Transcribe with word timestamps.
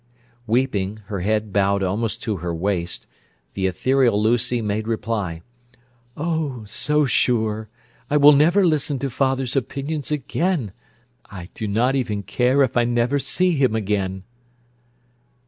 Weeping, 0.47 1.01
her 1.09 1.19
head 1.19 1.53
bowed 1.53 1.83
almost 1.83 2.23
to 2.23 2.37
her 2.37 2.55
waist, 2.55 3.05
the 3.53 3.67
ethereal 3.67 4.19
Lucy 4.19 4.59
made 4.59 4.87
reply: 4.87 5.43
"Oh, 6.17 6.63
so 6.65 7.05
sure! 7.05 7.69
I 8.09 8.17
will 8.17 8.31
never 8.31 8.65
listen 8.65 8.97
to 8.97 9.11
father's 9.11 9.55
opinions 9.55 10.11
again. 10.11 10.71
I 11.27 11.49
do 11.53 11.67
not 11.67 11.93
even 11.95 12.23
care 12.23 12.63
if 12.63 12.75
I 12.77 12.83
never 12.83 13.19
see 13.19 13.51
him 13.55 13.75
again!" 13.75 14.23